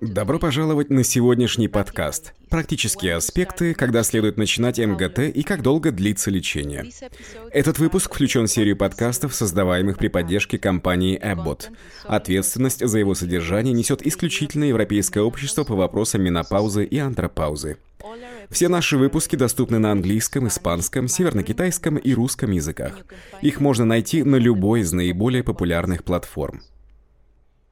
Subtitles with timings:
[0.00, 2.32] Добро пожаловать на сегодняшний подкаст.
[2.48, 6.90] Практические аспекты, когда следует начинать МГТ и как долго длится лечение.
[7.52, 11.70] Этот выпуск включен в серию подкастов, создаваемых при поддержке компании Abbott.
[12.04, 17.76] Ответственность за его содержание несет исключительно Европейское общество по вопросам менопаузы и антропаузы.
[18.50, 22.94] Все наши выпуски доступны на английском, испанском, северно-китайском и русском языках.
[23.42, 26.62] Их можно найти на любой из наиболее популярных платформ.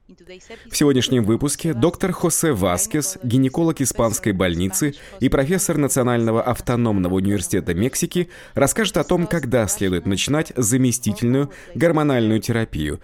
[0.07, 8.29] В сегодняшнем выпуске доктор Хосе Васкес, гинеколог испанской больницы и профессор Национального автономного университета Мексики,
[8.53, 13.01] расскажет о том, когда следует начинать заместительную гормональную терапию,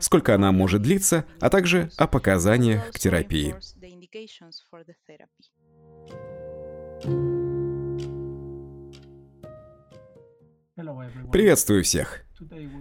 [0.00, 3.54] сколько она может длиться, а также о показаниях к терапии.
[11.30, 12.24] Приветствую всех!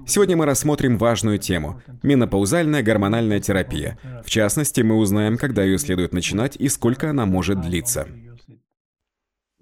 [0.08, 3.98] Сегодня мы рассмотрим важную тему– менопаузальная гормональная терапия.
[4.24, 8.08] В частности, мы узнаем, когда ее следует начинать и сколько она может длиться.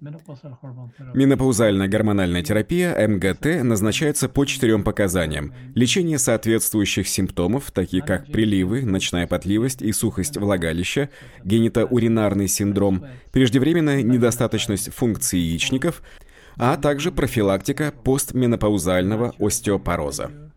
[0.00, 5.52] Менопаузальная гормональная терапия, МГТ, назначается по четырем показаниям.
[5.74, 11.10] Лечение соответствующих симптомов, такие как приливы, ночная потливость и сухость влагалища,
[11.42, 16.02] генитоуринарный синдром, преждевременная недостаточность функций яичников–
[16.58, 20.52] а также профилактика постменопаузального остеопороза.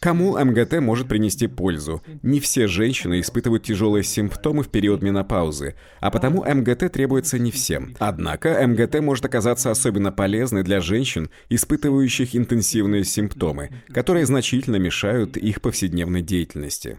[0.00, 2.02] Кому МГТ может принести пользу?
[2.22, 7.94] Не все женщины испытывают тяжелые симптомы в период менопаузы, а потому МГТ требуется не всем.
[7.98, 15.60] Однако МГТ может оказаться особенно полезной для женщин, испытывающих интенсивные симптомы, которые значительно мешают их
[15.60, 16.98] повседневной деятельности.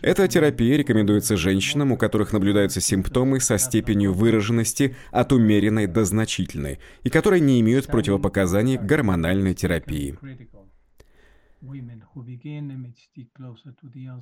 [0.00, 6.78] Эта терапия рекомендуется женщинам, у которых наблюдаются симптомы со степенью выраженности от умеренной до значительной
[7.02, 10.18] и которые не имеют противопоказаний к гормональной терапии.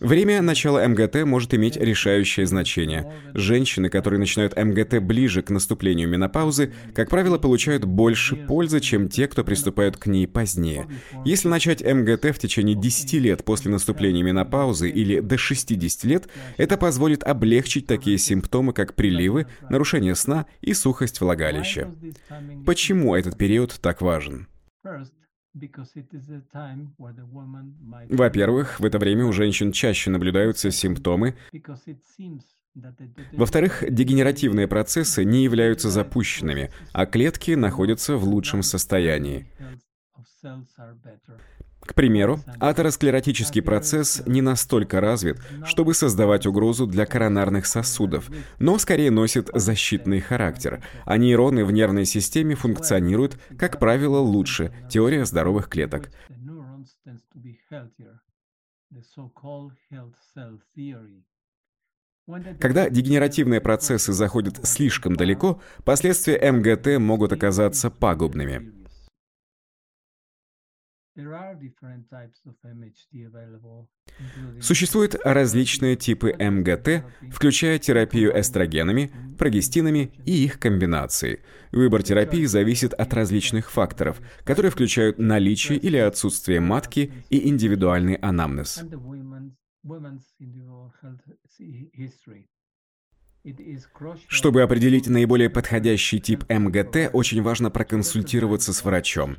[0.01, 3.13] Время начала МГТ может иметь решающее значение.
[3.35, 9.27] Женщины, которые начинают МГТ ближе к наступлению менопаузы, как правило, получают больше пользы, чем те,
[9.29, 10.89] кто приступают к ней позднее.
[11.25, 16.77] Если начать МГТ в течение 10 лет после наступления менопаузы или до 60 лет, это
[16.77, 21.91] позволит облегчить такие симптомы, как приливы, нарушение сна и сухость влагалища.
[22.65, 24.47] Почему этот период так важен?
[28.17, 31.37] Во-первых, в это время у женщин чаще наблюдаются симптомы.
[33.33, 39.47] Во-вторых, дегенеративные процессы не являются запущенными, а клетки находятся в лучшем состоянии.
[41.85, 49.11] К примеру, атеросклеротический процесс не настолько развит, чтобы создавать угрозу для коронарных сосудов, но скорее
[49.11, 56.11] носит защитный характер, а нейроны в нервной системе функционируют, как правило, лучше, теория здоровых клеток.
[62.61, 68.82] Когда дегенеративные процессы заходят слишком далеко, последствия МГТ могут оказаться пагубными.
[74.61, 81.43] Существуют различные типы МГТ, включая терапию эстрогенами, прогестинами и их комбинации.
[81.71, 88.83] Выбор терапии зависит от различных факторов, которые включают наличие или отсутствие матки и индивидуальный анамнез.
[94.29, 99.37] Чтобы определить наиболее подходящий тип МГТ, очень важно проконсультироваться с врачом.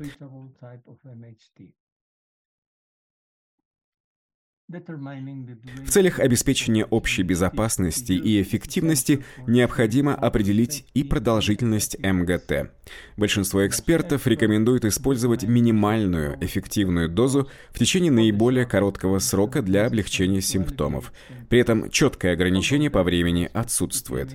[5.85, 12.71] В целях обеспечения общей безопасности и эффективности необходимо определить и продолжительность МГТ.
[13.15, 21.13] Большинство экспертов рекомендуют использовать минимальную эффективную дозу в течение наиболее короткого срока для облегчения симптомов.
[21.49, 24.29] При этом четкое ограничение по времени отсутствует.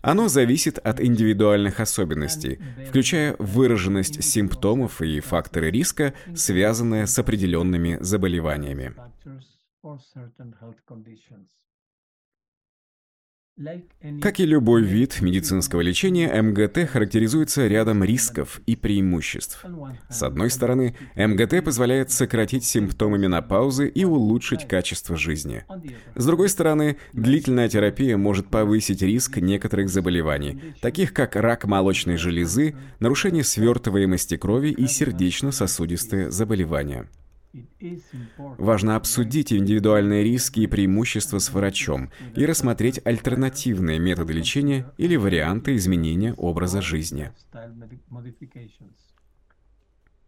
[0.00, 2.58] Оно зависит от индивидуальных особенностей,
[2.88, 8.94] включая выраженность симптомов и факторы риска, связанные с определенными заболеваниями.
[14.22, 19.64] Как и любой вид медицинского лечения, МГТ характеризуется рядом рисков и преимуществ.
[20.08, 25.64] С одной стороны, МГТ позволяет сократить симптомы менопаузы и улучшить качество жизни.
[26.14, 32.74] С другой стороны, длительная терапия может повысить риск некоторых заболеваний, таких как рак молочной железы,
[33.00, 37.06] нарушение свертываемости крови и сердечно-сосудистые заболевания.
[38.58, 45.76] Важно обсудить индивидуальные риски и преимущества с врачом и рассмотреть альтернативные методы лечения или варианты
[45.76, 47.32] изменения образа жизни.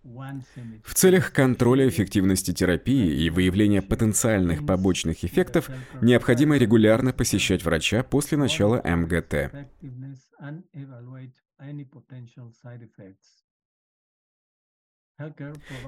[0.05, 5.71] В целях контроля эффективности терапии и выявления потенциальных побочных эффектов
[6.03, 9.51] необходимо регулярно посещать врача после начала МГТ.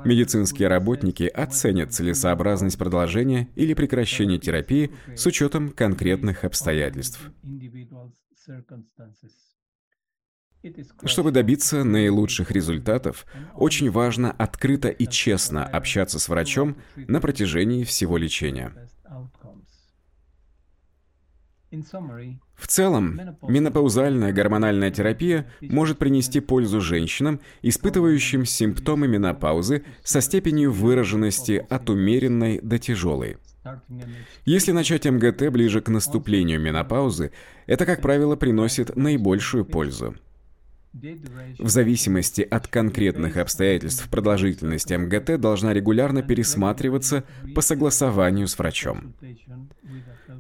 [0.05, 7.20] Медицинские работники оценят целесообразность продолжения или прекращения терапии с учетом конкретных обстоятельств.
[11.05, 18.17] Чтобы добиться наилучших результатов, очень важно открыто и честно общаться с врачом на протяжении всего
[18.17, 18.72] лечения.
[22.55, 31.67] В целом, менопаузальная гормональная терапия может принести пользу женщинам, испытывающим симптомы менопаузы со степенью выраженности
[31.69, 33.37] от умеренной до тяжелой.
[34.45, 37.33] Если начать МГТ ближе к наступлению менопаузы,
[37.67, 40.15] это, как правило, приносит наибольшую пользу.
[41.58, 49.14] В зависимости от конкретных обстоятельств продолжительность МГТ должна регулярно пересматриваться по согласованию с врачом.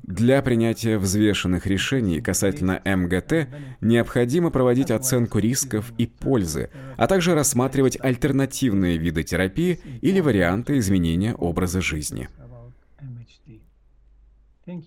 [0.02, 3.48] Для принятия взвешенных решений касательно МГТ
[3.80, 11.34] необходимо проводить оценку рисков и пользы, а также рассматривать альтернативные виды терапии или варианты изменения
[11.34, 12.28] образа жизни.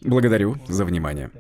[0.02, 1.32] Благодарю за внимание.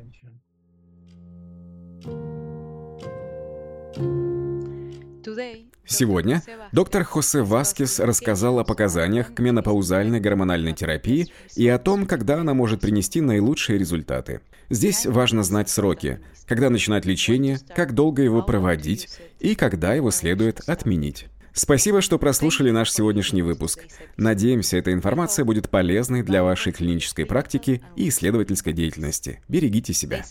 [5.85, 12.41] Сегодня доктор Хосе Васкес рассказал о показаниях к менопаузальной гормональной терапии и о том, когда
[12.41, 14.41] она может принести наилучшие результаты.
[14.69, 19.09] Здесь важно знать сроки, когда начинать лечение, как долго его проводить
[19.39, 21.27] и когда его следует отменить.
[21.53, 23.83] Спасибо, что прослушали наш сегодняшний выпуск.
[24.15, 29.41] Надеемся, эта информация будет полезной для вашей клинической практики и исследовательской деятельности.
[29.47, 30.23] Берегите себя.